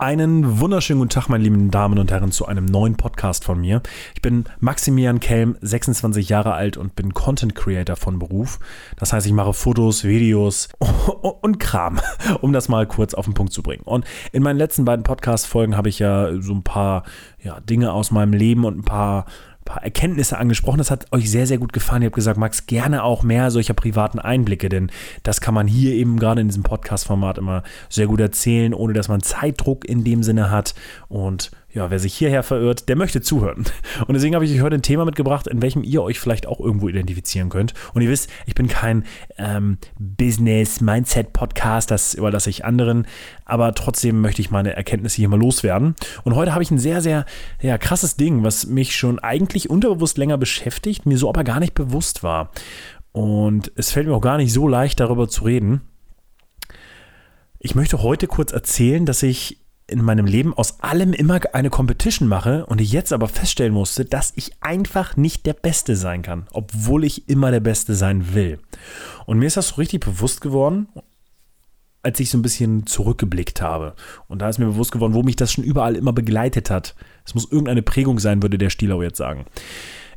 Einen 0.00 0.60
wunderschönen 0.60 1.00
guten 1.00 1.10
Tag, 1.10 1.28
meine 1.28 1.42
lieben 1.42 1.72
Damen 1.72 1.98
und 1.98 2.12
Herren, 2.12 2.30
zu 2.30 2.46
einem 2.46 2.66
neuen 2.66 2.96
Podcast 2.96 3.44
von 3.44 3.60
mir. 3.60 3.82
Ich 4.14 4.22
bin 4.22 4.44
Maximilian 4.60 5.18
Kelm, 5.18 5.56
26 5.60 6.28
Jahre 6.28 6.52
alt 6.52 6.76
und 6.76 6.94
bin 6.94 7.14
Content 7.14 7.56
Creator 7.56 7.96
von 7.96 8.20
Beruf. 8.20 8.60
Das 8.94 9.12
heißt, 9.12 9.26
ich 9.26 9.32
mache 9.32 9.52
Fotos, 9.52 10.04
Videos 10.04 10.68
und 11.40 11.58
Kram, 11.58 11.98
um 12.40 12.52
das 12.52 12.68
mal 12.68 12.86
kurz 12.86 13.12
auf 13.12 13.24
den 13.24 13.34
Punkt 13.34 13.52
zu 13.52 13.60
bringen. 13.60 13.82
Und 13.82 14.04
in 14.30 14.44
meinen 14.44 14.58
letzten 14.58 14.84
beiden 14.84 15.02
Podcast-Folgen 15.02 15.76
habe 15.76 15.88
ich 15.88 15.98
ja 15.98 16.30
so 16.40 16.52
ein 16.54 16.62
paar 16.62 17.02
ja, 17.42 17.58
Dinge 17.58 17.92
aus 17.92 18.12
meinem 18.12 18.34
Leben 18.34 18.64
und 18.66 18.78
ein 18.78 18.84
paar 18.84 19.26
paar 19.68 19.84
Erkenntnisse 19.84 20.38
angesprochen. 20.38 20.78
Das 20.78 20.90
hat 20.90 21.12
euch 21.12 21.30
sehr, 21.30 21.46
sehr 21.46 21.58
gut 21.58 21.72
gefallen. 21.72 22.02
Ihr 22.02 22.06
habt 22.06 22.16
gesagt, 22.16 22.38
Max, 22.38 22.66
gerne 22.66 23.04
auch 23.04 23.22
mehr 23.22 23.50
solcher 23.50 23.74
privaten 23.74 24.18
Einblicke, 24.18 24.68
denn 24.68 24.90
das 25.22 25.40
kann 25.40 25.54
man 25.54 25.68
hier 25.68 25.92
eben 25.92 26.18
gerade 26.18 26.40
in 26.40 26.48
diesem 26.48 26.62
Podcast-Format 26.62 27.38
immer 27.38 27.62
sehr 27.88 28.06
gut 28.06 28.20
erzählen, 28.20 28.74
ohne 28.74 28.94
dass 28.94 29.08
man 29.08 29.22
Zeitdruck 29.22 29.84
in 29.88 30.04
dem 30.04 30.22
Sinne 30.22 30.50
hat. 30.50 30.74
Und 31.08 31.50
ja, 31.70 31.90
wer 31.90 31.98
sich 31.98 32.14
hierher 32.14 32.42
verirrt, 32.42 32.88
der 32.88 32.96
möchte 32.96 33.20
zuhören. 33.20 33.64
Und 34.06 34.14
deswegen 34.14 34.34
habe 34.34 34.44
ich 34.44 34.52
euch 34.52 34.62
heute 34.62 34.76
ein 34.76 34.82
Thema 34.82 35.04
mitgebracht, 35.04 35.46
in 35.46 35.60
welchem 35.60 35.82
ihr 35.84 36.02
euch 36.02 36.18
vielleicht 36.18 36.46
auch 36.46 36.60
irgendwo 36.60 36.88
identifizieren 36.88 37.50
könnt. 37.50 37.74
Und 37.92 38.00
ihr 38.00 38.08
wisst, 38.08 38.30
ich 38.46 38.54
bin 38.54 38.68
kein 38.68 39.04
ähm, 39.36 39.76
Business-Mindset-Podcast, 39.98 41.90
das 41.90 42.14
überlasse 42.14 42.48
ich 42.48 42.64
anderen, 42.64 43.06
aber 43.44 43.74
trotzdem 43.74 44.22
möchte 44.22 44.40
ich 44.40 44.50
meine 44.50 44.74
Erkenntnisse 44.74 45.16
hier 45.16 45.28
mal 45.28 45.38
loswerden. 45.38 45.94
Und 46.24 46.36
heute 46.36 46.54
habe 46.54 46.62
ich 46.62 46.70
ein 46.70 46.78
sehr, 46.78 47.02
sehr 47.02 47.26
ja, 47.60 47.76
krasses 47.76 48.16
Ding, 48.16 48.44
was 48.44 48.66
mich 48.66 48.96
schon 48.96 49.18
eigentlich 49.18 49.68
unterbewusst 49.68 50.16
länger 50.16 50.38
beschäftigt, 50.38 51.04
mir 51.04 51.18
so 51.18 51.28
aber 51.28 51.44
gar 51.44 51.60
nicht 51.60 51.74
bewusst 51.74 52.22
war. 52.22 52.50
Und 53.12 53.72
es 53.74 53.90
fällt 53.90 54.06
mir 54.06 54.14
auch 54.14 54.22
gar 54.22 54.38
nicht 54.38 54.54
so 54.54 54.68
leicht, 54.68 55.00
darüber 55.00 55.28
zu 55.28 55.44
reden. 55.44 55.82
Ich 57.58 57.74
möchte 57.74 58.02
heute 58.02 58.26
kurz 58.26 58.52
erzählen, 58.52 59.04
dass 59.04 59.22
ich 59.22 59.58
in 59.88 60.02
meinem 60.02 60.26
Leben 60.26 60.54
aus 60.54 60.80
allem 60.80 61.12
immer 61.12 61.40
eine 61.54 61.70
Competition 61.70 62.28
mache 62.28 62.66
und 62.66 62.80
ich 62.80 62.92
jetzt 62.92 63.12
aber 63.12 63.26
feststellen 63.26 63.72
musste, 63.72 64.04
dass 64.04 64.32
ich 64.36 64.52
einfach 64.60 65.16
nicht 65.16 65.46
der 65.46 65.54
Beste 65.54 65.96
sein 65.96 66.22
kann, 66.22 66.46
obwohl 66.52 67.04
ich 67.04 67.28
immer 67.28 67.50
der 67.50 67.60
Beste 67.60 67.94
sein 67.94 68.34
will. 68.34 68.58
Und 69.26 69.38
mir 69.38 69.46
ist 69.46 69.56
das 69.56 69.68
so 69.68 69.74
richtig 69.76 70.04
bewusst 70.04 70.42
geworden, 70.42 70.88
als 72.02 72.20
ich 72.20 72.30
so 72.30 72.38
ein 72.38 72.42
bisschen 72.42 72.86
zurückgeblickt 72.86 73.60
habe. 73.62 73.94
Und 74.28 74.40
da 74.40 74.48
ist 74.48 74.58
mir 74.58 74.66
bewusst 74.66 74.92
geworden, 74.92 75.14
wo 75.14 75.22
mich 75.22 75.36
das 75.36 75.52
schon 75.52 75.64
überall 75.64 75.96
immer 75.96 76.12
begleitet 76.12 76.70
hat. 76.70 76.94
Es 77.24 77.34
muss 77.34 77.50
irgendeine 77.50 77.82
Prägung 77.82 78.18
sein, 78.18 78.42
würde 78.42 78.58
der 78.58 78.70
Stielau 78.70 79.02
jetzt 79.02 79.18
sagen. 79.18 79.46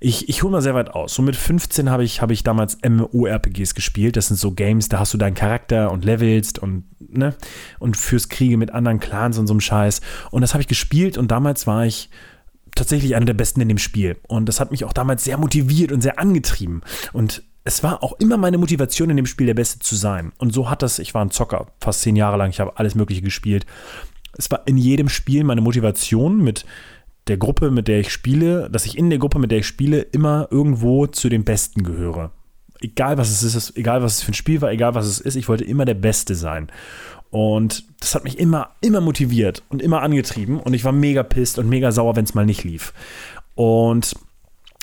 Ich, 0.04 0.28
ich 0.30 0.42
hole 0.42 0.52
mal 0.52 0.64
sehr 0.64 0.74
weit 0.74 0.90
aus. 0.90 1.14
So 1.14 1.22
mit 1.22 1.36
15 1.36 1.92
habe 1.92 2.04
ich, 2.04 2.24
hab 2.24 2.32
ich 2.32 2.42
damals 2.42 2.80
MMORPGs 2.84 3.76
gespielt. 3.76 4.18
Das 4.18 4.28
sind 4.28 4.38
so 4.38 4.52
Games, 4.52 4.90
da 4.90 4.98
hast 4.98 5.14
du 5.14 5.18
deinen 5.20 5.36
Charakter 5.36 5.92
und 5.92 6.04
levelst 6.04 6.58
und, 6.58 6.86
ne, 7.00 7.36
und 7.78 7.96
führst 7.96 8.32
Kriege 8.32 8.58
mit 8.58 8.72
anderen 8.72 9.00
Clans 9.00 9.38
und 9.38 9.46
so 9.46 9.54
einem 9.54 9.62
Scheiß. 9.62 10.02
Und 10.32 10.42
das 10.42 10.56
habe 10.56 10.62
ich 10.64 10.68
gespielt 10.68 11.20
und 11.20 11.30
damals 11.30 11.68
war 11.68 11.86
ich 11.86 12.10
tatsächlich 12.74 13.16
einer 13.16 13.28
der 13.28 13.36
Besten 13.36 13.62
in 13.62 13.70
dem 13.70 13.78
Spiel. 13.78 14.18
Und 14.28 14.48
das 14.48 14.60
hat 14.60 14.72
mich 14.72 14.86
auch 14.86 14.94
damals 14.94 15.24
sehr 15.24 15.38
motiviert 15.38 15.92
und 15.92 16.02
sehr 16.02 16.18
angetrieben. 16.18 16.82
Und 17.14 17.44
es 17.64 17.84
war 17.84 18.02
auch 18.02 18.14
immer 18.20 18.38
meine 18.38 18.58
Motivation 18.58 19.12
in 19.12 19.18
dem 19.18 19.28
Spiel 19.28 19.46
der 19.46 19.54
Beste 19.54 19.80
zu 19.80 19.96
sein. 19.96 20.32
Und 20.40 20.52
so 20.52 20.68
hat 20.68 20.82
das, 20.82 20.98
ich 20.98 21.14
war 21.14 21.24
ein 21.24 21.30
Zocker, 21.30 21.68
fast 21.80 22.02
zehn 22.02 22.16
Jahre 22.16 22.38
lang, 22.38 22.50
ich 22.50 22.60
habe 22.60 22.80
alles 22.80 22.96
Mögliche 22.96 23.22
gespielt. 23.22 23.68
Es 24.36 24.50
war 24.50 24.64
in 24.66 24.78
jedem 24.78 25.10
Spiel 25.10 25.44
meine 25.44 25.62
Motivation 25.62 26.44
mit 26.44 26.66
der 27.32 27.38
Gruppe, 27.38 27.72
mit 27.72 27.88
der 27.88 28.02
ich 28.02 28.12
spiele, 28.12 28.70
dass 28.70 28.86
ich 28.86 28.98
in 28.98 29.10
der 29.10 29.18
Gruppe, 29.18 29.40
mit 29.40 29.52
der 29.52 29.60
ich 29.60 29.66
spiele, 29.66 30.02
immer 30.02 30.50
irgendwo 30.52 31.08
zu 31.08 31.30
den 31.30 31.46
Besten 31.46 31.84
gehöre. 31.84 32.32
Egal 32.82 33.18
was 33.18 33.30
es 33.30 33.56
ist, 33.56 33.78
egal 33.78 34.04
was 34.04 34.16
es 34.16 34.22
für 34.22 34.32
ein 34.32 34.36
Spiel 34.36 34.62
war, 34.62 34.70
egal 34.70 34.96
was 34.96 35.06
es 35.06 35.20
ist, 35.20 35.36
ich 35.36 35.48
wollte 35.48 35.64
immer 35.64 35.86
der 35.86 35.94
Beste 35.94 36.36
sein. 36.36 36.68
Und 37.30 37.86
das 38.02 38.16
hat 38.16 38.26
mich 38.26 38.38
immer, 38.38 38.72
immer 38.82 39.00
motiviert 39.00 39.64
und 39.70 39.82
immer 39.82 40.02
angetrieben. 40.02 40.60
Und 40.60 40.74
ich 40.74 40.84
war 40.84 40.92
mega 40.92 41.24
pisst 41.24 41.58
und 41.58 41.70
mega 41.70 41.94
sauer, 41.94 42.18
wenn 42.18 42.26
es 42.26 42.34
mal 42.34 42.46
nicht 42.46 42.66
lief. 42.66 42.94
Und 43.56 44.14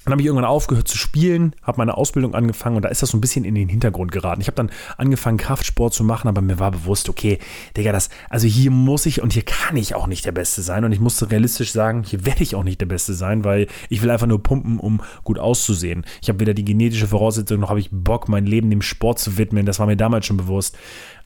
dann 0.08 0.12
habe 0.14 0.22
ich 0.22 0.26
irgendwann 0.26 0.46
aufgehört 0.46 0.88
zu 0.88 0.96
spielen, 0.96 1.54
habe 1.62 1.76
meine 1.76 1.98
Ausbildung 1.98 2.34
angefangen 2.34 2.76
und 2.76 2.82
da 2.82 2.88
ist 2.88 3.02
das 3.02 3.10
so 3.10 3.18
ein 3.18 3.20
bisschen 3.20 3.44
in 3.44 3.54
den 3.54 3.68
Hintergrund 3.68 4.10
geraten. 4.10 4.40
Ich 4.40 4.46
habe 4.46 4.56
dann 4.56 4.70
angefangen, 4.96 5.36
Kraftsport 5.36 5.92
zu 5.92 6.02
machen, 6.02 6.28
aber 6.28 6.40
mir 6.40 6.58
war 6.58 6.70
bewusst, 6.70 7.10
okay, 7.10 7.38
Digga, 7.76 7.92
das, 7.92 8.08
also 8.30 8.46
hier 8.46 8.70
muss 8.70 9.04
ich 9.04 9.20
und 9.20 9.34
hier 9.34 9.42
kann 9.42 9.76
ich 9.76 9.94
auch 9.94 10.06
nicht 10.06 10.24
der 10.24 10.32
Beste 10.32 10.62
sein. 10.62 10.86
Und 10.86 10.92
ich 10.92 11.00
musste 11.00 11.30
realistisch 11.30 11.72
sagen, 11.72 12.04
hier 12.04 12.24
werde 12.24 12.42
ich 12.42 12.54
auch 12.54 12.64
nicht 12.64 12.80
der 12.80 12.86
Beste 12.86 13.12
sein, 13.12 13.44
weil 13.44 13.66
ich 13.90 14.00
will 14.00 14.10
einfach 14.10 14.26
nur 14.26 14.42
pumpen, 14.42 14.80
um 14.80 15.02
gut 15.24 15.38
auszusehen. 15.38 16.06
Ich 16.22 16.30
habe 16.30 16.40
weder 16.40 16.54
die 16.54 16.64
genetische 16.64 17.08
Voraussetzung 17.08 17.60
noch 17.60 17.68
habe 17.68 17.80
ich 17.80 17.90
Bock, 17.92 18.30
mein 18.30 18.46
Leben 18.46 18.70
dem 18.70 18.80
Sport 18.80 19.18
zu 19.18 19.36
widmen. 19.36 19.66
Das 19.66 19.78
war 19.78 19.86
mir 19.86 19.98
damals 19.98 20.24
schon 20.24 20.38
bewusst. 20.38 20.74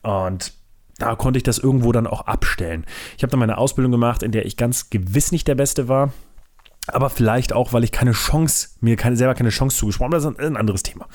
Und 0.01 0.51
da 0.97 1.15
konnte 1.15 1.37
ich 1.37 1.43
das 1.43 1.57
irgendwo 1.57 1.93
dann 1.93 2.05
auch 2.05 2.27
abstellen. 2.27 2.83
Ich 3.15 3.23
habe 3.23 3.31
dann 3.31 3.39
meine 3.39 3.57
Ausbildung 3.57 3.93
gemacht, 3.93 4.23
in 4.23 4.33
der 4.33 4.45
ich 4.45 4.57
ganz 4.57 4.89
gewiss 4.89 5.31
nicht 5.31 5.47
der 5.47 5.55
Beste 5.55 5.87
war 5.87 6.11
aber 6.87 7.09
vielleicht 7.09 7.53
auch, 7.53 7.73
weil 7.73 7.83
ich 7.83 7.91
keine 7.91 8.11
Chance, 8.11 8.69
mir 8.81 8.95
keine, 8.95 9.15
selber 9.15 9.35
keine 9.35 9.49
Chance 9.49 9.77
zugesprochen 9.77 10.13
habe. 10.13 10.23
Das 10.23 10.25
ist 10.25 10.39
ein 10.39 10.57
anderes 10.57 10.83
Thema. 10.83 11.07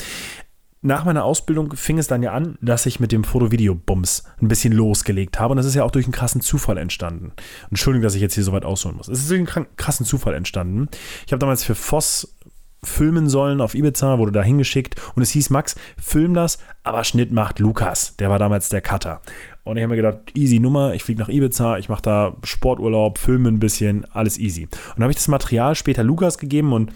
Nach 0.81 1.05
meiner 1.05 1.25
Ausbildung 1.25 1.75
fing 1.75 1.99
es 1.99 2.07
dann 2.07 2.23
ja 2.23 2.33
an, 2.33 2.57
dass 2.61 2.87
ich 2.87 3.01
mit 3.01 3.11
dem 3.11 3.25
Foto-Video-Bums 3.25 4.23
ein 4.41 4.47
bisschen 4.47 4.73
losgelegt 4.73 5.41
habe. 5.41 5.51
Und 5.51 5.57
das 5.57 5.67
ist 5.67 5.75
ja 5.75 5.83
auch 5.83 5.91
durch 5.91 6.07
einen 6.07 6.13
krassen 6.13 6.41
Zufall 6.41 6.79
entstanden. 6.79 7.33
Entschuldigung, 7.69 8.05
dass 8.05 8.15
ich 8.15 8.23
jetzt 8.23 8.35
hier 8.35 8.45
so 8.45 8.53
weit 8.53 8.65
ausholen 8.65 8.97
muss. 8.97 9.09
Es 9.09 9.19
ist 9.19 9.29
durch 9.29 9.41
einen 9.41 9.67
krassen 9.77 10.07
Zufall 10.07 10.35
entstanden. 10.35 10.89
Ich 11.27 11.33
habe 11.33 11.41
damals 11.41 11.65
für 11.65 11.75
Voss 11.75 12.37
filmen 12.83 13.29
sollen 13.29 13.61
auf 13.61 13.75
Ibiza, 13.75 14.19
wurde 14.19 14.33
da 14.33 14.43
hingeschickt 14.43 14.97
und 15.15 15.23
es 15.23 15.31
hieß, 15.31 15.51
Max, 15.51 15.77
film 16.01 16.35
das, 16.35 16.59
aber 16.83 17.05
Schnitt 17.05 17.33
macht 17.33 17.59
Lukas. 17.59 18.17
Der 18.17 18.31
war 18.31 18.39
damals 18.39 18.69
der 18.69 18.81
Cutter. 18.81 19.21
Und 19.65 19.77
ich 19.77 19.83
habe 19.83 19.91
mir 19.91 20.03
gedacht, 20.03 20.19
easy 20.35 20.61
Nummer, 20.61 20.95
ich 20.95 21.05
fliege 21.05 21.21
nach 21.21 21.29
Ibiza, 21.29 21.79
ich 21.79 21.89
mache 21.89 22.03
da 22.03 22.37
Sporturlaub, 22.43 23.19
filme 23.19 23.49
ein 23.49 23.61
bisschen, 23.61 24.07
alles 24.13 24.39
easy. 24.39 24.65
Und 24.65 24.73
dann 24.97 25.03
habe 25.05 25.13
ich 25.13 25.19
das 25.19 25.29
Material 25.29 25.75
später 25.75 26.05
Lukas 26.05 26.39
gegeben 26.39 26.73
und 26.73 26.93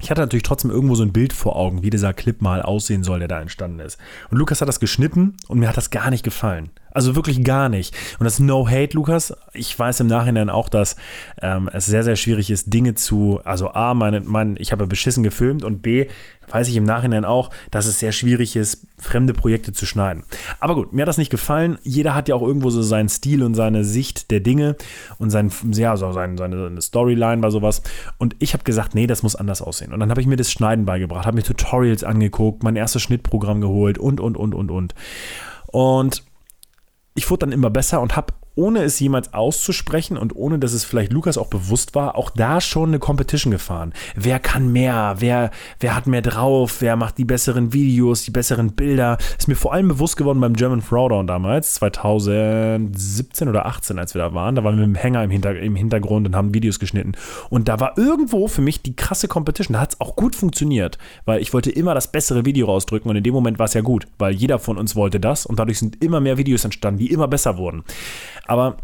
ich 0.00 0.10
hatte 0.10 0.20
natürlich 0.20 0.44
trotzdem 0.44 0.70
irgendwo 0.70 0.94
so 0.94 1.02
ein 1.02 1.12
Bild 1.12 1.32
vor 1.32 1.56
Augen, 1.56 1.82
wie 1.82 1.90
dieser 1.90 2.12
Clip 2.12 2.40
mal 2.40 2.62
aussehen 2.62 3.02
soll, 3.02 3.18
der 3.18 3.28
da 3.28 3.40
entstanden 3.40 3.80
ist. 3.80 3.98
Und 4.30 4.38
Lukas 4.38 4.60
hat 4.60 4.68
das 4.68 4.78
geschnitten 4.78 5.36
und 5.48 5.58
mir 5.58 5.68
hat 5.68 5.76
das 5.76 5.90
gar 5.90 6.10
nicht 6.10 6.22
gefallen. 6.22 6.70
Also 6.98 7.14
wirklich 7.14 7.44
gar 7.44 7.68
nicht. 7.68 7.94
Und 8.18 8.24
das 8.24 8.40
No 8.40 8.68
Hate, 8.68 8.96
Lukas. 8.96 9.32
Ich 9.52 9.78
weiß 9.78 10.00
im 10.00 10.08
Nachhinein 10.08 10.50
auch, 10.50 10.68
dass 10.68 10.96
ähm, 11.40 11.70
es 11.72 11.86
sehr, 11.86 12.02
sehr 12.02 12.16
schwierig 12.16 12.50
ist, 12.50 12.74
Dinge 12.74 12.96
zu. 12.96 13.38
Also 13.44 13.70
A, 13.70 13.94
meine, 13.94 14.20
mein, 14.22 14.56
ich 14.58 14.72
habe 14.72 14.88
beschissen 14.88 15.22
gefilmt 15.22 15.62
und 15.62 15.80
B, 15.80 16.08
weiß 16.50 16.66
ich 16.66 16.74
im 16.74 16.82
Nachhinein 16.82 17.24
auch, 17.24 17.50
dass 17.70 17.86
es 17.86 18.00
sehr 18.00 18.10
schwierig 18.10 18.56
ist, 18.56 18.88
fremde 18.98 19.32
Projekte 19.32 19.72
zu 19.72 19.86
schneiden. 19.86 20.24
Aber 20.58 20.74
gut, 20.74 20.92
mir 20.92 21.02
hat 21.02 21.08
das 21.08 21.18
nicht 21.18 21.30
gefallen. 21.30 21.78
Jeder 21.84 22.16
hat 22.16 22.28
ja 22.28 22.34
auch 22.34 22.42
irgendwo 22.42 22.70
so 22.70 22.82
seinen 22.82 23.08
Stil 23.08 23.44
und 23.44 23.54
seine 23.54 23.84
Sicht 23.84 24.32
der 24.32 24.40
Dinge 24.40 24.74
und 25.18 25.30
sein, 25.30 25.52
ja, 25.74 25.96
so 25.96 26.10
seine, 26.10 26.36
seine 26.36 26.82
Storyline 26.82 27.40
bei 27.40 27.50
sowas. 27.50 27.80
Und 28.18 28.34
ich 28.40 28.54
habe 28.54 28.64
gesagt, 28.64 28.96
nee, 28.96 29.06
das 29.06 29.22
muss 29.22 29.36
anders 29.36 29.62
aussehen. 29.62 29.92
Und 29.92 30.00
dann 30.00 30.10
habe 30.10 30.20
ich 30.20 30.26
mir 30.26 30.34
das 30.34 30.50
Schneiden 30.50 30.84
beigebracht, 30.84 31.26
habe 31.26 31.36
mir 31.36 31.44
Tutorials 31.44 32.02
angeguckt, 32.02 32.64
mein 32.64 32.74
erstes 32.74 33.02
Schnittprogramm 33.02 33.60
geholt 33.60 33.98
und, 33.98 34.18
und, 34.18 34.36
und, 34.36 34.52
und, 34.52 34.72
und. 34.72 34.94
Und 35.70 36.24
ich 37.18 37.28
wurde 37.30 37.40
dann 37.40 37.52
immer 37.52 37.68
besser 37.68 38.00
und 38.00 38.16
habe 38.16 38.32
ohne 38.58 38.82
es 38.82 38.98
jemals 38.98 39.32
auszusprechen 39.32 40.18
und 40.18 40.34
ohne 40.34 40.58
dass 40.58 40.72
es 40.72 40.84
vielleicht 40.84 41.12
Lukas 41.12 41.38
auch 41.38 41.46
bewusst 41.46 41.94
war, 41.94 42.16
auch 42.16 42.30
da 42.30 42.60
schon 42.60 42.90
eine 42.90 42.98
Competition 42.98 43.52
gefahren. 43.52 43.92
Wer 44.16 44.40
kann 44.40 44.72
mehr? 44.72 45.14
Wer, 45.20 45.52
wer 45.78 45.94
hat 45.94 46.08
mehr 46.08 46.22
drauf? 46.22 46.78
Wer 46.80 46.96
macht 46.96 47.18
die 47.18 47.24
besseren 47.24 47.72
Videos, 47.72 48.24
die 48.24 48.32
besseren 48.32 48.72
Bilder? 48.72 49.16
Ist 49.38 49.46
mir 49.46 49.54
vor 49.54 49.72
allem 49.72 49.86
bewusst 49.86 50.16
geworden 50.16 50.40
beim 50.40 50.54
German 50.54 50.82
Throwdown 50.82 51.28
damals, 51.28 51.74
2017 51.74 53.48
oder 53.48 53.66
18, 53.66 53.96
als 53.96 54.14
wir 54.14 54.22
da 54.22 54.34
waren. 54.34 54.56
Da 54.56 54.64
waren 54.64 54.76
wir 54.76 54.86
mit 54.88 54.96
dem 54.96 55.00
Hänger 55.00 55.22
im, 55.22 55.30
Hinter, 55.30 55.56
im 55.56 55.76
Hintergrund 55.76 56.26
und 56.26 56.34
haben 56.34 56.52
Videos 56.52 56.80
geschnitten. 56.80 57.12
Und 57.50 57.68
da 57.68 57.78
war 57.78 57.96
irgendwo 57.96 58.48
für 58.48 58.60
mich 58.60 58.82
die 58.82 58.96
krasse 58.96 59.28
Competition. 59.28 59.74
Da 59.74 59.80
hat 59.80 59.92
es 59.92 60.00
auch 60.00 60.16
gut 60.16 60.34
funktioniert, 60.34 60.98
weil 61.26 61.40
ich 61.40 61.54
wollte 61.54 61.70
immer 61.70 61.94
das 61.94 62.10
bessere 62.10 62.44
Video 62.44 62.66
rausdrücken 62.66 63.08
und 63.08 63.16
in 63.16 63.22
dem 63.22 63.34
Moment 63.34 63.60
war 63.60 63.66
es 63.66 63.74
ja 63.74 63.82
gut, 63.82 64.08
weil 64.18 64.34
jeder 64.34 64.58
von 64.58 64.78
uns 64.78 64.96
wollte 64.96 65.20
das 65.20 65.46
und 65.46 65.60
dadurch 65.60 65.78
sind 65.78 66.02
immer 66.02 66.18
mehr 66.18 66.38
Videos 66.38 66.64
entstanden, 66.64 66.98
die 66.98 67.12
immer 67.12 67.28
besser 67.28 67.56
wurden. 67.56 67.84
Aber 68.48 68.78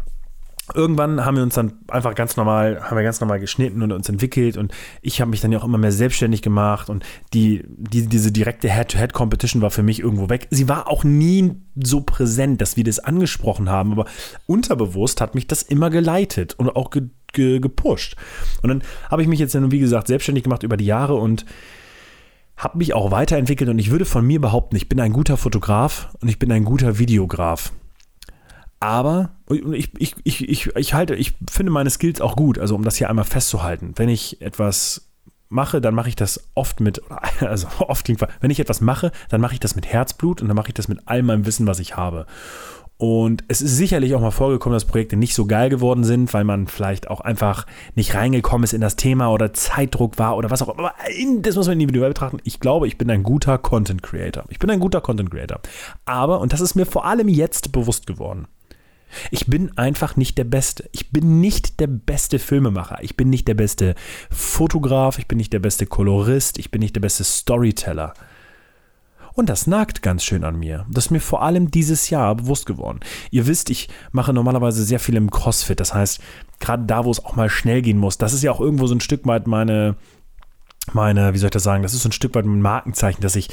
irgendwann 0.73 1.23
haben 1.23 1.35
wir 1.35 1.43
uns 1.43 1.55
dann 1.55 1.73
einfach 1.87 2.15
ganz 2.15 2.37
normal, 2.37 2.81
haben 2.81 2.97
wir 2.97 3.03
ganz 3.03 3.19
normal 3.19 3.39
geschnitten 3.39 3.83
und 3.83 3.91
uns 3.91 4.09
entwickelt 4.09 4.57
und 4.57 4.73
ich 5.01 5.21
habe 5.21 5.29
mich 5.29 5.41
dann 5.41 5.51
ja 5.51 5.59
auch 5.59 5.63
immer 5.63 5.77
mehr 5.77 5.91
selbstständig 5.91 6.41
gemacht 6.41 6.89
und 6.89 7.05
die, 7.33 7.63
die 7.67 8.07
diese 8.07 8.31
direkte 8.31 8.69
Head-to-Head-Competition 8.69 9.61
war 9.61 9.69
für 9.69 9.83
mich 9.83 9.99
irgendwo 9.99 10.29
weg. 10.29 10.47
Sie 10.49 10.67
war 10.67 10.89
auch 10.89 11.03
nie 11.03 11.53
so 11.75 12.01
präsent, 12.01 12.61
dass 12.61 12.77
wir 12.77 12.83
das 12.83 12.99
angesprochen 12.99 13.69
haben, 13.69 13.91
aber 13.91 14.05
unterbewusst 14.47 15.21
hat 15.21 15.35
mich 15.35 15.45
das 15.45 15.61
immer 15.61 15.89
geleitet 15.89 16.55
und 16.55 16.75
auch 16.75 16.89
ge 16.89 17.09
ge 17.31 17.59
gepusht. 17.59 18.15
Und 18.63 18.69
dann 18.69 18.81
habe 19.11 19.21
ich 19.21 19.27
mich 19.27 19.39
jetzt, 19.39 19.55
wie 19.71 19.79
gesagt, 19.79 20.07
selbstständig 20.07 20.45
gemacht 20.45 20.63
über 20.63 20.77
die 20.77 20.85
Jahre 20.85 21.15
und 21.15 21.45
habe 22.57 22.77
mich 22.77 22.93
auch 22.93 23.11
weiterentwickelt 23.11 23.69
und 23.69 23.77
ich 23.77 23.91
würde 23.91 24.05
von 24.05 24.25
mir 24.25 24.39
behaupten, 24.39 24.77
ich 24.77 24.87
bin 24.87 25.01
ein 25.01 25.11
guter 25.11 25.35
Fotograf 25.35 26.15
und 26.21 26.29
ich 26.29 26.39
bin 26.39 26.51
ein 26.51 26.63
guter 26.63 26.97
Videograf. 26.97 27.73
Aber 28.85 29.31
ich, 29.49 29.89
ich, 29.97 30.15
ich, 30.23 30.47
ich, 30.47 30.75
ich 30.75 30.93
halte, 30.93 31.15
ich 31.15 31.33
finde 31.49 31.71
meine 31.71 31.89
Skills 31.89 32.21
auch 32.21 32.35
gut, 32.35 32.59
also 32.59 32.75
um 32.75 32.83
das 32.83 32.97
hier 32.97 33.09
einmal 33.09 33.25
festzuhalten. 33.25 33.93
Wenn 33.95 34.09
ich 34.09 34.43
etwas 34.43 35.09
mache, 35.49 35.81
dann 35.81 35.95
mache 35.95 36.09
ich 36.09 36.15
das 36.15 36.51
oft 36.53 36.81
mit, 36.81 37.01
also 37.39 37.67
oft 37.79 38.05
klingt, 38.05 38.21
wenn 38.41 38.51
ich 38.51 38.59
etwas 38.59 38.81
mache, 38.81 39.11
dann 39.29 39.41
mache 39.41 39.55
ich 39.55 39.59
das 39.59 39.75
mit 39.75 39.87
Herzblut 39.87 40.39
und 40.39 40.49
dann 40.49 40.55
mache 40.55 40.67
ich 40.67 40.75
das 40.75 40.87
mit 40.87 40.99
all 41.05 41.23
meinem 41.23 41.47
Wissen, 41.47 41.65
was 41.65 41.79
ich 41.79 41.97
habe. 41.97 42.27
Und 42.97 43.43
es 43.47 43.63
ist 43.63 43.75
sicherlich 43.75 44.13
auch 44.13 44.21
mal 44.21 44.29
vorgekommen, 44.29 44.75
dass 44.75 44.85
Projekte 44.85 45.17
nicht 45.17 45.33
so 45.33 45.47
geil 45.47 45.69
geworden 45.69 46.03
sind, 46.03 46.31
weil 46.35 46.43
man 46.43 46.67
vielleicht 46.67 47.09
auch 47.09 47.21
einfach 47.21 47.65
nicht 47.95 48.13
reingekommen 48.13 48.65
ist 48.65 48.73
in 48.73 48.81
das 48.81 48.97
Thema 48.97 49.31
oder 49.31 49.51
Zeitdruck 49.51 50.19
war 50.19 50.37
oder 50.37 50.51
was 50.51 50.61
auch 50.61 50.69
immer. 50.69 50.89
Aber 50.89 50.93
das 51.39 51.55
muss 51.55 51.65
man 51.65 51.73
individuell 51.73 52.11
betrachten. 52.11 52.37
Ich 52.43 52.59
glaube, 52.59 52.87
ich 52.87 52.99
bin 52.99 53.09
ein 53.09 53.23
guter 53.23 53.57
Content 53.57 54.03
Creator. 54.03 54.43
Ich 54.49 54.59
bin 54.59 54.69
ein 54.69 54.79
guter 54.79 55.01
Content 55.01 55.31
Creator. 55.31 55.59
Aber, 56.05 56.39
und 56.39 56.53
das 56.53 56.61
ist 56.61 56.75
mir 56.75 56.85
vor 56.85 57.05
allem 57.05 57.27
jetzt 57.27 57.71
bewusst 57.71 58.05
geworden, 58.05 58.47
ich 59.31 59.47
bin 59.47 59.77
einfach 59.77 60.15
nicht 60.15 60.37
der 60.37 60.43
Beste. 60.43 60.89
Ich 60.91 61.11
bin 61.11 61.39
nicht 61.39 61.79
der 61.79 61.87
beste 61.87 62.39
Filmemacher. 62.39 62.99
Ich 63.01 63.17
bin 63.17 63.29
nicht 63.29 63.47
der 63.47 63.53
beste 63.53 63.95
Fotograf. 64.29 65.19
Ich 65.19 65.27
bin 65.27 65.37
nicht 65.37 65.53
der 65.53 65.59
beste 65.59 65.85
Kolorist. 65.85 66.57
Ich 66.57 66.71
bin 66.71 66.79
nicht 66.79 66.95
der 66.95 67.01
beste 67.01 67.23
Storyteller. 67.23 68.13
Und 69.35 69.49
das 69.49 69.67
nagt 69.67 70.01
ganz 70.01 70.23
schön 70.23 70.45
an 70.45 70.57
mir. 70.57 70.85
Das 70.89 71.05
ist 71.05 71.11
mir 71.11 71.19
vor 71.19 71.43
allem 71.43 71.69
dieses 71.69 72.09
Jahr 72.09 72.35
bewusst 72.35 72.65
geworden. 72.65 73.01
Ihr 73.31 73.47
wisst, 73.47 73.69
ich 73.69 73.89
mache 74.11 74.31
normalerweise 74.31 74.83
sehr 74.83 74.99
viel 74.99 75.15
im 75.15 75.29
CrossFit. 75.29 75.79
Das 75.79 75.93
heißt, 75.93 76.21
gerade 76.61 76.85
da, 76.85 77.03
wo 77.03 77.11
es 77.11 77.23
auch 77.23 77.35
mal 77.35 77.49
schnell 77.49 77.81
gehen 77.81 77.97
muss, 77.97 78.17
das 78.17 78.33
ist 78.33 78.43
ja 78.43 78.51
auch 78.51 78.61
irgendwo 78.61 78.87
so 78.87 78.95
ein 78.95 79.01
Stück 79.01 79.27
weit 79.27 79.45
meine, 79.45 79.97
meine, 80.93 81.33
wie 81.33 81.37
soll 81.37 81.47
ich 81.47 81.51
das 81.51 81.63
sagen, 81.63 81.83
das 81.83 81.93
ist 81.93 82.03
so 82.03 82.09
ein 82.09 82.13
Stück 82.13 82.33
weit 82.33 82.45
mein 82.45 82.61
Markenzeichen, 82.61 83.21
dass 83.21 83.35
ich 83.35 83.49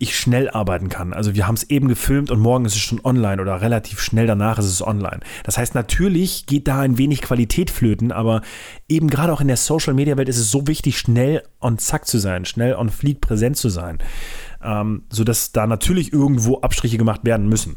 ich 0.00 0.18
schnell 0.18 0.48
arbeiten 0.48 0.88
kann. 0.88 1.12
Also 1.12 1.34
wir 1.34 1.46
haben 1.46 1.54
es 1.54 1.64
eben 1.64 1.86
gefilmt 1.86 2.30
und 2.30 2.40
morgen 2.40 2.64
ist 2.64 2.74
es 2.74 2.80
schon 2.80 3.04
online 3.04 3.40
oder 3.40 3.60
relativ 3.60 4.00
schnell 4.00 4.26
danach 4.26 4.58
ist 4.58 4.64
es 4.64 4.84
online. 4.84 5.20
Das 5.44 5.58
heißt, 5.58 5.74
natürlich 5.74 6.46
geht 6.46 6.68
da 6.68 6.80
ein 6.80 6.96
wenig 6.96 7.20
Qualität 7.20 7.70
flöten, 7.70 8.10
aber 8.10 8.40
eben 8.88 9.10
gerade 9.10 9.30
auch 9.32 9.42
in 9.42 9.48
der 9.48 9.58
Social 9.58 9.92
Media 9.92 10.16
Welt 10.16 10.30
ist 10.30 10.38
es 10.38 10.50
so 10.50 10.66
wichtig, 10.66 10.98
schnell 10.98 11.42
on 11.60 11.76
zack 11.76 12.06
zu 12.06 12.18
sein, 12.18 12.46
schnell 12.46 12.74
on 12.74 12.88
fleek 12.88 13.20
präsent 13.20 13.58
zu 13.58 13.68
sein, 13.68 13.98
ähm, 14.64 15.02
sodass 15.10 15.52
da 15.52 15.66
natürlich 15.66 16.14
irgendwo 16.14 16.60
Abstriche 16.60 16.96
gemacht 16.96 17.20
werden 17.24 17.48
müssen. 17.48 17.76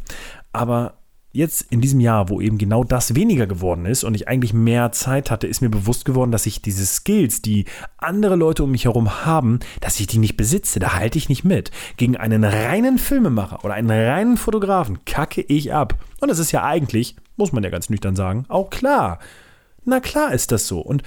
Aber 0.53 1.02
jetzt 1.33 1.63
in 1.71 1.81
diesem 1.81 1.99
Jahr, 1.99 2.29
wo 2.29 2.39
eben 2.39 2.57
genau 2.57 2.83
das 2.83 3.15
weniger 3.15 3.47
geworden 3.47 3.85
ist 3.85 4.03
und 4.03 4.13
ich 4.13 4.27
eigentlich 4.27 4.53
mehr 4.53 4.91
Zeit 4.91 5.31
hatte, 5.31 5.47
ist 5.47 5.61
mir 5.61 5.69
bewusst 5.69 6.05
geworden, 6.05 6.31
dass 6.31 6.45
ich 6.45 6.61
diese 6.61 6.85
Skills, 6.85 7.41
die 7.41 7.65
andere 7.97 8.35
Leute 8.35 8.63
um 8.63 8.71
mich 8.71 8.85
herum 8.85 9.25
haben, 9.25 9.59
dass 9.81 9.99
ich 9.99 10.07
die 10.07 10.19
nicht 10.19 10.37
besitze. 10.37 10.79
Da 10.79 10.93
halte 10.93 11.17
ich 11.17 11.29
nicht 11.29 11.43
mit. 11.43 11.71
Gegen 11.97 12.15
einen 12.15 12.43
reinen 12.43 12.99
Filmemacher 12.99 13.65
oder 13.65 13.73
einen 13.73 13.89
reinen 13.89 14.37
Fotografen 14.37 15.03
kacke 15.05 15.41
ich 15.41 15.73
ab. 15.73 15.95
Und 16.21 16.29
das 16.29 16.39
ist 16.39 16.51
ja 16.51 16.63
eigentlich, 16.63 17.15
muss 17.35 17.51
man 17.51 17.63
ja 17.63 17.71
ganz 17.71 17.89
nüchtern 17.89 18.15
sagen, 18.15 18.45
auch 18.47 18.69
klar. 18.69 19.17
Na 19.85 19.99
klar 19.99 20.33
ist 20.33 20.51
das 20.51 20.67
so. 20.67 20.79
Und 20.79 21.01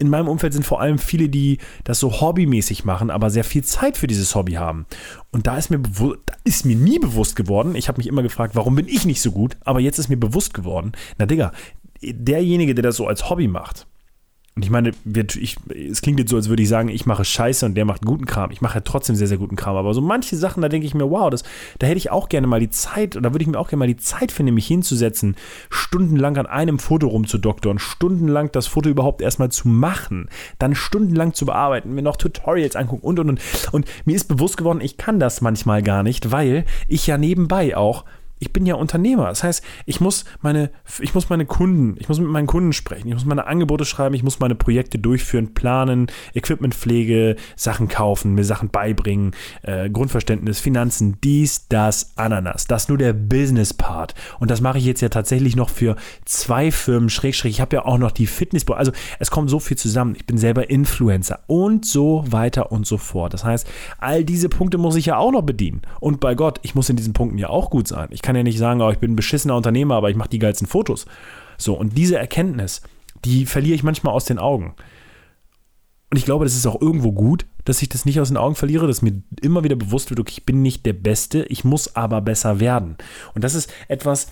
in 0.00 0.08
meinem 0.08 0.28
Umfeld 0.28 0.52
sind 0.52 0.64
vor 0.64 0.80
allem 0.80 0.98
viele, 0.98 1.28
die 1.28 1.58
das 1.84 2.00
so 2.00 2.20
hobbymäßig 2.20 2.84
machen, 2.84 3.10
aber 3.10 3.30
sehr 3.30 3.44
viel 3.44 3.62
Zeit 3.62 3.96
für 3.96 4.06
dieses 4.06 4.34
Hobby 4.34 4.54
haben. 4.54 4.86
Und 5.30 5.46
da 5.46 5.56
ist 5.56 5.70
mir, 5.70 5.78
da 5.78 6.34
ist 6.44 6.64
mir 6.64 6.74
nie 6.74 6.98
bewusst 6.98 7.36
geworden, 7.36 7.74
ich 7.74 7.88
habe 7.88 7.98
mich 7.98 8.06
immer 8.06 8.22
gefragt, 8.22 8.56
warum 8.56 8.74
bin 8.74 8.88
ich 8.88 9.04
nicht 9.04 9.20
so 9.20 9.30
gut, 9.30 9.56
aber 9.64 9.80
jetzt 9.80 9.98
ist 9.98 10.08
mir 10.08 10.16
bewusst 10.16 10.54
geworden, 10.54 10.92
na 11.18 11.26
Digga, 11.26 11.52
derjenige, 12.02 12.74
der 12.74 12.82
das 12.82 12.96
so 12.96 13.06
als 13.06 13.28
Hobby 13.28 13.46
macht, 13.46 13.86
und 14.56 14.64
ich 14.64 14.70
meine, 14.70 14.90
ich, 15.38 15.56
es 15.68 16.02
klingt 16.02 16.18
jetzt 16.18 16.30
so, 16.30 16.36
als 16.36 16.48
würde 16.48 16.62
ich 16.62 16.68
sagen, 16.68 16.88
ich 16.88 17.06
mache 17.06 17.24
Scheiße 17.24 17.64
und 17.64 17.76
der 17.76 17.84
macht 17.84 18.04
guten 18.04 18.26
Kram. 18.26 18.50
Ich 18.50 18.60
mache 18.60 18.74
ja 18.74 18.80
trotzdem 18.80 19.14
sehr, 19.14 19.28
sehr 19.28 19.38
guten 19.38 19.54
Kram. 19.54 19.76
Aber 19.76 19.94
so 19.94 20.00
manche 20.00 20.36
Sachen, 20.36 20.60
da 20.60 20.68
denke 20.68 20.86
ich 20.86 20.92
mir, 20.92 21.08
wow, 21.08 21.30
das, 21.30 21.44
da 21.78 21.86
hätte 21.86 21.98
ich 21.98 22.10
auch 22.10 22.28
gerne 22.28 22.48
mal 22.48 22.58
die 22.58 22.68
Zeit, 22.68 23.16
oder 23.16 23.32
würde 23.32 23.42
ich 23.42 23.48
mir 23.48 23.58
auch 23.58 23.68
gerne 23.68 23.78
mal 23.78 23.86
die 23.86 23.96
Zeit 23.96 24.32
finden, 24.32 24.52
mich 24.52 24.66
hinzusetzen, 24.66 25.36
stundenlang 25.70 26.36
an 26.36 26.46
einem 26.46 26.80
Foto 26.80 27.06
rumzudoktoren, 27.06 27.78
stundenlang 27.78 28.50
das 28.52 28.66
Foto 28.66 28.88
überhaupt 28.88 29.22
erstmal 29.22 29.50
zu 29.50 29.68
machen, 29.68 30.28
dann 30.58 30.74
stundenlang 30.74 31.32
zu 31.32 31.46
bearbeiten, 31.46 31.94
mir 31.94 32.02
noch 32.02 32.16
Tutorials 32.16 32.74
angucken 32.74 33.06
und, 33.06 33.18
und, 33.20 33.28
und. 33.30 33.40
Und 33.72 33.86
mir 34.04 34.16
ist 34.16 34.28
bewusst 34.28 34.56
geworden, 34.56 34.80
ich 34.82 34.96
kann 34.96 35.20
das 35.20 35.40
manchmal 35.40 35.82
gar 35.82 36.02
nicht, 36.02 36.32
weil 36.32 36.64
ich 36.88 37.06
ja 37.06 37.16
nebenbei 37.16 37.76
auch 37.76 38.04
ich 38.40 38.52
bin 38.52 38.66
ja 38.66 38.74
Unternehmer. 38.74 39.26
Das 39.26 39.44
heißt, 39.44 39.62
ich 39.86 40.00
muss 40.00 40.24
meine, 40.40 40.70
ich 40.98 41.14
muss 41.14 41.28
meine 41.28 41.46
Kunden, 41.46 41.96
ich 42.00 42.08
muss 42.08 42.18
mit 42.18 42.28
meinen 42.28 42.46
Kunden 42.46 42.72
sprechen, 42.72 43.08
ich 43.08 43.14
muss 43.14 43.26
meine 43.26 43.46
Angebote 43.46 43.84
schreiben, 43.84 44.14
ich 44.14 44.22
muss 44.22 44.40
meine 44.40 44.54
Projekte 44.54 44.98
durchführen, 44.98 45.54
planen, 45.54 46.06
Equipmentpflege, 46.34 47.36
Sachen 47.54 47.88
kaufen, 47.88 48.34
mir 48.34 48.44
Sachen 48.44 48.70
beibringen, 48.70 49.32
äh, 49.62 49.90
Grundverständnis, 49.90 50.58
Finanzen, 50.58 51.18
dies, 51.22 51.68
das, 51.68 52.12
Ananas. 52.16 52.66
Das 52.66 52.84
ist 52.84 52.88
nur 52.88 52.98
der 52.98 53.12
Business-Part. 53.12 54.14
Und 54.40 54.50
das 54.50 54.62
mache 54.62 54.78
ich 54.78 54.84
jetzt 54.86 55.02
ja 55.02 55.10
tatsächlich 55.10 55.54
noch 55.54 55.68
für 55.68 55.96
zwei 56.24 56.72
Firmen, 56.72 57.10
Schrägstrich. 57.10 57.56
Ich 57.56 57.60
habe 57.60 57.76
ja 57.76 57.84
auch 57.84 57.98
noch 57.98 58.10
die 58.10 58.26
Fitness, 58.26 58.66
also 58.70 58.92
es 59.18 59.30
kommt 59.30 59.50
so 59.50 59.60
viel 59.60 59.76
zusammen. 59.76 60.14
Ich 60.16 60.24
bin 60.24 60.38
selber 60.38 60.70
Influencer 60.70 61.40
und 61.46 61.84
so 61.84 62.24
weiter 62.26 62.72
und 62.72 62.86
so 62.86 62.96
fort. 62.96 63.34
Das 63.34 63.44
heißt, 63.44 63.68
all 63.98 64.24
diese 64.24 64.48
Punkte 64.48 64.78
muss 64.78 64.96
ich 64.96 65.06
ja 65.06 65.18
auch 65.18 65.30
noch 65.30 65.42
bedienen. 65.42 65.82
Und 66.00 66.20
bei 66.20 66.34
Gott, 66.34 66.58
ich 66.62 66.74
muss 66.74 66.88
in 66.88 66.96
diesen 66.96 67.12
Punkten 67.12 67.36
ja 67.36 67.50
auch 67.50 67.68
gut 67.68 67.86
sein. 67.86 68.08
Ich 68.10 68.22
kann 68.22 68.29
kann 68.30 68.36
ja 68.36 68.44
nicht 68.44 68.58
sagen, 68.58 68.80
oh, 68.80 68.92
ich 68.92 68.98
bin 68.98 69.10
ein 69.10 69.16
beschissener 69.16 69.56
Unternehmer, 69.56 69.96
aber 69.96 70.08
ich 70.08 70.14
mache 70.14 70.28
die 70.28 70.38
geilsten 70.38 70.68
Fotos. 70.68 71.04
So, 71.58 71.74
und 71.74 71.98
diese 71.98 72.16
Erkenntnis, 72.16 72.80
die 73.24 73.44
verliere 73.44 73.74
ich 73.74 73.82
manchmal 73.82 74.14
aus 74.14 74.24
den 74.24 74.38
Augen. 74.38 74.76
Und 76.10 76.16
ich 76.16 76.24
glaube, 76.24 76.44
das 76.44 76.54
ist 76.54 76.64
auch 76.64 76.80
irgendwo 76.80 77.10
gut, 77.10 77.44
dass 77.64 77.82
ich 77.82 77.88
das 77.88 78.04
nicht 78.04 78.20
aus 78.20 78.28
den 78.28 78.36
Augen 78.36 78.54
verliere, 78.54 78.86
dass 78.86 79.02
mir 79.02 79.20
immer 79.42 79.64
wieder 79.64 79.74
bewusst 79.74 80.10
wird, 80.10 80.20
okay, 80.20 80.34
ich 80.38 80.46
bin 80.46 80.62
nicht 80.62 80.86
der 80.86 80.92
Beste, 80.92 81.42
ich 81.46 81.64
muss 81.64 81.96
aber 81.96 82.20
besser 82.20 82.60
werden. 82.60 82.98
Und 83.34 83.42
das 83.42 83.56
ist 83.56 83.68
etwas, 83.88 84.28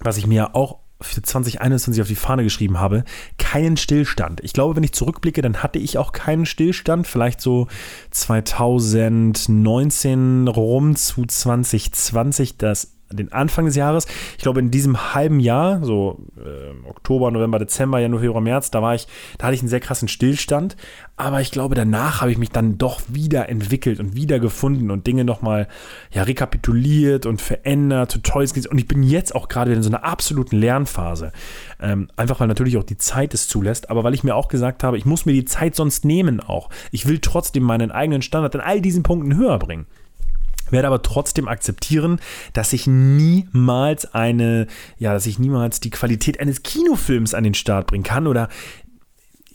was 0.00 0.16
ich 0.16 0.26
mir 0.26 0.54
auch 0.54 0.78
für 0.98 1.20
2021 1.20 2.00
auf 2.00 2.08
die 2.08 2.14
Fahne 2.14 2.44
geschrieben 2.44 2.80
habe, 2.80 3.04
keinen 3.36 3.76
Stillstand. 3.76 4.42
Ich 4.42 4.54
glaube, 4.54 4.74
wenn 4.74 4.84
ich 4.84 4.94
zurückblicke, 4.94 5.42
dann 5.42 5.62
hatte 5.62 5.78
ich 5.78 5.98
auch 5.98 6.12
keinen 6.12 6.46
Stillstand. 6.46 7.06
Vielleicht 7.06 7.42
so 7.42 7.66
2019 8.10 10.48
rum 10.48 10.96
zu 10.96 11.26
2020, 11.26 12.56
das 12.56 12.97
den 13.12 13.32
Anfang 13.32 13.64
des 13.64 13.76
Jahres. 13.76 14.06
Ich 14.36 14.42
glaube, 14.42 14.60
in 14.60 14.70
diesem 14.70 15.14
halben 15.14 15.40
Jahr, 15.40 15.84
so 15.84 16.18
äh, 16.36 16.88
Oktober, 16.88 17.30
November, 17.30 17.58
Dezember, 17.58 17.98
Januar, 17.98 18.20
Februar, 18.20 18.40
März, 18.40 18.70
da 18.70 18.82
war 18.82 18.94
ich, 18.94 19.06
da 19.38 19.46
hatte 19.46 19.54
ich 19.54 19.60
einen 19.60 19.68
sehr 19.68 19.80
krassen 19.80 20.08
Stillstand. 20.08 20.76
Aber 21.16 21.40
ich 21.40 21.50
glaube, 21.50 21.74
danach 21.74 22.20
habe 22.20 22.30
ich 22.30 22.38
mich 22.38 22.50
dann 22.50 22.78
doch 22.78 23.00
wieder 23.08 23.48
entwickelt 23.48 23.98
und 23.98 24.14
wieder 24.14 24.38
gefunden 24.38 24.90
und 24.90 25.06
Dinge 25.06 25.24
nochmal 25.24 25.66
ja, 26.12 26.22
rekapituliert 26.22 27.26
und 27.26 27.40
verändert, 27.40 28.12
Tutorials. 28.12 28.66
Und 28.66 28.78
ich 28.78 28.86
bin 28.86 29.02
jetzt 29.02 29.34
auch 29.34 29.48
gerade 29.48 29.72
in 29.72 29.82
so 29.82 29.90
einer 29.90 30.04
absoluten 30.04 30.56
Lernphase. 30.56 31.32
Ähm, 31.80 32.08
einfach 32.16 32.38
weil 32.38 32.46
natürlich 32.46 32.76
auch 32.76 32.84
die 32.84 32.98
Zeit 32.98 33.34
es 33.34 33.48
zulässt, 33.48 33.90
aber 33.90 34.04
weil 34.04 34.14
ich 34.14 34.22
mir 34.22 34.36
auch 34.36 34.48
gesagt 34.48 34.84
habe, 34.84 34.96
ich 34.96 35.06
muss 35.06 35.26
mir 35.26 35.32
die 35.32 35.44
Zeit 35.44 35.74
sonst 35.74 36.04
nehmen 36.04 36.40
auch. 36.40 36.70
Ich 36.92 37.06
will 37.06 37.18
trotzdem 37.18 37.64
meinen 37.64 37.90
eigenen 37.90 38.22
Standard 38.22 38.54
in 38.54 38.60
all 38.60 38.80
diesen 38.80 39.02
Punkten 39.02 39.36
höher 39.36 39.58
bringen 39.58 39.86
werde 40.72 40.88
aber 40.88 41.02
trotzdem 41.02 41.48
akzeptieren, 41.48 42.20
dass 42.52 42.72
ich 42.72 42.86
niemals 42.86 44.14
eine, 44.14 44.66
ja, 44.98 45.12
dass 45.12 45.26
ich 45.26 45.38
niemals 45.38 45.80
die 45.80 45.90
Qualität 45.90 46.40
eines 46.40 46.62
Kinofilms 46.62 47.34
an 47.34 47.44
den 47.44 47.54
Start 47.54 47.86
bringen 47.86 48.04
kann 48.04 48.26
oder 48.26 48.48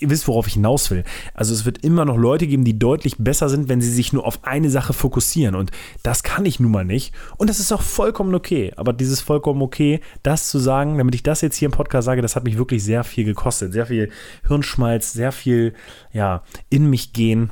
ihr 0.04 0.10
wisst, 0.10 0.28
worauf 0.28 0.48
ich 0.48 0.54
hinaus 0.54 0.92
will. 0.92 1.04
Also 1.34 1.54
es 1.54 1.66
wird 1.66 1.80
immer 1.80 2.06
noch 2.06 2.18
Leute 2.18 2.46
geben, 2.46 2.66
die 2.66 2.78
deutlich 2.78 3.16
besser 3.18 3.50
sind, 3.50 3.70
wenn 3.70 3.82
sie 3.82 3.92
sich 3.92 4.14
nur 4.14 4.26
auf 4.26 4.44
eine 4.44 4.70
Sache 4.70 4.94
fokussieren. 4.94 5.56
Und 5.56 5.72
das 6.04 6.24
kann 6.24 6.46
ich 6.46 6.60
nun 6.60 6.72
mal 6.72 6.86
nicht. 6.86 7.14
Und 7.38 7.50
das 7.50 7.60
ist 7.60 7.72
auch 7.72 7.82
vollkommen 7.82 8.36
okay. 8.36 8.74
Aber 8.76 8.94
dieses 8.94 9.22
vollkommen 9.22 9.62
okay, 9.62 10.02
das 10.22 10.50
zu 10.50 10.60
sagen, 10.60 10.98
damit 10.98 11.16
ich 11.16 11.24
das 11.24 11.42
jetzt 11.42 11.56
hier 11.56 11.68
im 11.68 11.72
Podcast 11.72 12.06
sage, 12.06 12.22
das 12.22 12.36
hat 12.36 12.44
mich 12.44 12.58
wirklich 12.58 12.84
sehr 12.84 13.04
viel 13.04 13.24
gekostet. 13.24 13.74
Sehr 13.74 13.86
viel 13.86 14.12
Hirnschmalz, 14.48 15.14
sehr 15.14 15.32
viel, 15.32 15.74
ja, 16.12 16.44
in 16.70 16.90
mich 16.90 17.14
gehen. 17.14 17.52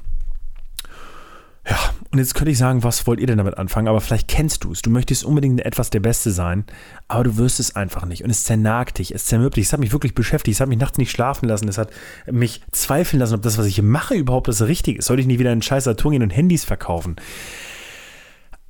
Ja, 1.68 1.77
und 2.12 2.20
jetzt 2.20 2.36
könnte 2.36 2.51
ich 2.51 2.58
sagen, 2.58 2.84
was 2.84 3.08
wollt 3.08 3.22
ihr 3.22 3.27
denn 3.27 3.38
damit 3.38 3.58
anfangen? 3.58 3.88
Aber 3.88 4.01
vielleicht 4.01 4.27
kennst 4.27 4.65
du 4.65 4.74
es. 4.74 4.82
Du 4.82 4.89
möchtest 4.89 5.24
unbedingt 5.24 5.65
etwas 5.65 5.91
der 5.91 6.01
Beste 6.01 6.32
sein, 6.32 6.65
aber 7.08 7.24
du 7.24 7.38
wirst 7.38 7.62
es 7.62 7.77
einfach 7.77 8.06
nicht. 8.06 8.24
Und 8.24 8.30
es 8.30 8.44
zernagt 8.44 8.98
dich, 8.98 9.15
es 9.15 9.25
zermürbt 9.25 9.56
dich. 9.56 9.68
Es 9.68 9.74
hat 9.74 9.80
mich 9.80 9.94
wirklich 9.94 10.13
beschäftigt. 10.13 10.56
Es 10.56 10.60
hat 10.60 10.68
mich 10.68 10.77
nachts 10.77 10.98
nicht 10.98 11.12
schlafen 11.12 11.48
lassen. 11.48 11.70
Es 11.70 11.77
hat 11.77 11.91
mich 12.30 12.63
zweifeln 12.74 13.22
lassen, 13.22 13.36
ob 13.36 13.41
das, 13.44 13.58
was 13.58 13.65
ich 13.65 13.82
mache, 13.82 14.15
überhaupt 14.15 14.50
das 14.50 14.62
Richtige 14.62 15.00
ist. 15.00 15.06
Sollte 15.06 15.22
ich 15.22 15.27
nicht 15.27 15.39
wieder 15.39 15.53
in 15.53 15.62
scheiß 15.62 15.86
Saturn 15.86 16.12
gehen 16.12 16.24
und 16.24 16.32
Handys 16.32 16.65
verkaufen? 16.65 17.15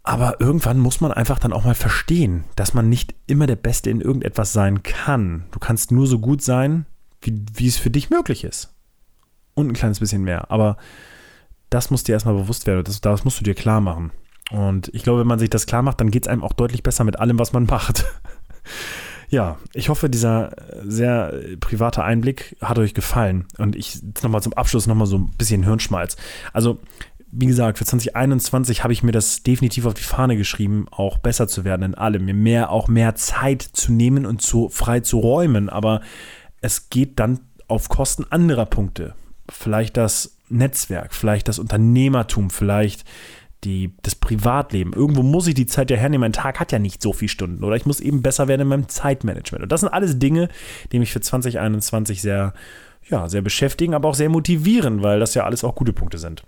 Aber 0.03 0.39
irgendwann 0.39 0.77
muss 0.77 1.01
man 1.01 1.11
einfach 1.11 1.39
dann 1.39 1.53
auch 1.53 1.65
mal 1.65 1.75
verstehen, 1.75 2.43
dass 2.55 2.75
man 2.75 2.89
nicht 2.89 3.15
immer 3.25 3.47
der 3.47 3.55
Beste 3.55 3.89
in 3.89 4.01
irgendetwas 4.01 4.53
sein 4.53 4.83
kann. 4.83 5.45
Du 5.51 5.57
kannst 5.57 5.91
nur 5.91 6.05
so 6.05 6.19
gut 6.19 6.43
sein, 6.43 6.85
wie, 7.21 7.43
wie 7.53 7.67
es 7.67 7.77
für 7.77 7.89
dich 7.89 8.11
möglich 8.11 8.43
ist. 8.43 8.73
Und 9.55 9.67
ein 9.67 9.73
kleines 9.73 9.99
bisschen 9.99 10.23
mehr. 10.23 10.51
Aber 10.51 10.77
das 11.71 11.89
muss 11.89 12.03
dir 12.03 12.13
erstmal 12.13 12.35
bewusst 12.35 12.67
werden. 12.67 12.83
Das, 12.83 13.01
das 13.01 13.23
musst 13.23 13.39
du 13.39 13.43
dir 13.43 13.55
klar 13.55 13.81
machen. 13.81 14.11
Und 14.51 14.93
ich 14.93 15.03
glaube, 15.03 15.21
wenn 15.21 15.27
man 15.27 15.39
sich 15.39 15.49
das 15.49 15.65
klar 15.65 15.81
macht, 15.81 16.01
dann 16.01 16.11
geht 16.11 16.25
es 16.25 16.27
einem 16.27 16.43
auch 16.43 16.53
deutlich 16.53 16.83
besser 16.83 17.03
mit 17.03 17.17
allem, 17.17 17.39
was 17.39 17.53
man 17.53 17.65
macht. 17.69 18.05
ja, 19.29 19.57
ich 19.73 19.89
hoffe, 19.89 20.09
dieser 20.09 20.51
sehr 20.83 21.33
private 21.59 22.03
Einblick 22.03 22.57
hat 22.61 22.77
euch 22.77 22.93
gefallen. 22.93 23.45
Und 23.57 23.75
ich 23.75 24.01
nochmal 24.21 24.43
zum 24.43 24.53
Abschluss 24.53 24.85
nochmal 24.85 25.07
so 25.07 25.17
ein 25.17 25.31
bisschen 25.37 25.63
Hirnschmalz. 25.63 26.17
Also, 26.51 26.79
wie 27.31 27.45
gesagt, 27.45 27.77
für 27.77 27.85
2021 27.85 28.83
habe 28.83 28.91
ich 28.91 29.03
mir 29.03 29.13
das 29.13 29.41
definitiv 29.41 29.85
auf 29.85 29.93
die 29.93 30.03
Fahne 30.03 30.35
geschrieben, 30.35 30.87
auch 30.91 31.17
besser 31.17 31.47
zu 31.47 31.63
werden 31.63 31.83
in 31.83 31.95
allem, 31.95 32.25
mir 32.25 32.33
mehr, 32.33 32.69
auch 32.71 32.89
mehr 32.89 33.15
Zeit 33.15 33.61
zu 33.61 33.93
nehmen 33.93 34.25
und 34.25 34.41
zu, 34.41 34.67
frei 34.67 34.99
zu 34.99 35.19
räumen. 35.19 35.69
Aber 35.69 36.01
es 36.59 36.89
geht 36.89 37.17
dann 37.21 37.39
auf 37.69 37.87
Kosten 37.87 38.25
anderer 38.29 38.65
Punkte. 38.65 39.15
Vielleicht 39.49 39.95
das 39.95 40.35
Netzwerk, 40.51 41.13
vielleicht 41.13 41.47
das 41.47 41.59
Unternehmertum, 41.59 42.49
vielleicht 42.49 43.05
die, 43.63 43.93
das 44.01 44.15
Privatleben. 44.15 44.93
Irgendwo 44.93 45.23
muss 45.23 45.47
ich 45.47 45.53
die 45.53 45.67
Zeit 45.67 45.91
ja 45.91 45.97
hernehmen. 45.97 46.21
Mein 46.21 46.33
Tag 46.33 46.59
hat 46.59 46.71
ja 46.71 46.79
nicht 46.79 47.01
so 47.01 47.13
viele 47.13 47.29
Stunden. 47.29 47.63
Oder 47.63 47.75
ich 47.75 47.85
muss 47.85 47.99
eben 47.99 48.21
besser 48.21 48.47
werden 48.47 48.61
in 48.61 48.67
meinem 48.67 48.89
Zeitmanagement. 48.89 49.63
Und 49.63 49.71
das 49.71 49.81
sind 49.81 49.89
alles 49.89 50.17
Dinge, 50.17 50.49
die 50.91 50.99
mich 50.99 51.11
für 51.11 51.21
2021 51.21 52.21
sehr, 52.21 52.53
ja, 53.07 53.29
sehr 53.29 53.41
beschäftigen, 53.41 53.93
aber 53.93 54.09
auch 54.09 54.15
sehr 54.15 54.29
motivieren, 54.29 55.03
weil 55.03 55.19
das 55.19 55.35
ja 55.35 55.43
alles 55.43 55.63
auch 55.63 55.75
gute 55.75 55.93
Punkte 55.93 56.17
sind. 56.17 56.43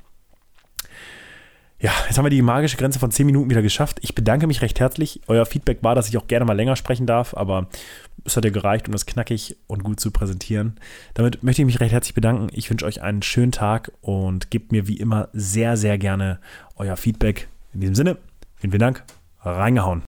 Ja, 1.83 1.91
jetzt 2.07 2.17
haben 2.17 2.23
wir 2.23 2.29
die 2.29 2.41
magische 2.41 2.77
Grenze 2.77 2.97
von 2.97 3.11
10 3.11 3.25
Minuten 3.25 3.49
wieder 3.49 3.61
geschafft. 3.61 3.99
Ich 4.01 4.15
bedanke 4.15 4.47
mich 4.47 4.61
recht 4.61 4.79
herzlich. 4.79 5.19
Euer 5.27 5.45
Feedback 5.45 5.79
war, 5.81 5.95
dass 5.95 6.07
ich 6.07 6.17
auch 6.17 6.27
gerne 6.27 6.45
mal 6.45 6.53
länger 6.53 6.77
sprechen 6.77 7.05
darf, 7.05 7.35
aber 7.35 7.67
es 8.23 8.37
hat 8.37 8.45
ja 8.45 8.51
gereicht, 8.51 8.87
um 8.87 8.93
das 8.93 9.05
knackig 9.05 9.57
und 9.67 9.83
gut 9.83 9.99
zu 9.99 10.09
präsentieren. 10.09 10.79
Damit 11.13 11.43
möchte 11.43 11.61
ich 11.61 11.65
mich 11.65 11.81
recht 11.81 11.91
herzlich 11.91 12.13
bedanken. 12.13 12.47
Ich 12.53 12.69
wünsche 12.69 12.85
euch 12.85 13.01
einen 13.01 13.21
schönen 13.21 13.51
Tag 13.51 13.91
und 13.99 14.49
gebt 14.49 14.71
mir 14.71 14.87
wie 14.87 14.95
immer 14.95 15.27
sehr, 15.33 15.75
sehr 15.75 15.97
gerne 15.97 16.39
euer 16.77 16.95
Feedback. 16.95 17.49
In 17.73 17.81
diesem 17.81 17.95
Sinne, 17.95 18.17
vielen, 18.55 18.71
vielen 18.71 18.79
Dank. 18.79 19.03
Reingehauen. 19.41 20.01